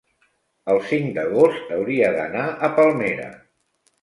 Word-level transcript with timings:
El 0.73 0.79
cinc 0.91 1.11
d'agost 1.17 1.75
hauria 1.77 2.09
d'anar 2.17 2.47
a 2.49 2.71
Palmera. 2.81 3.31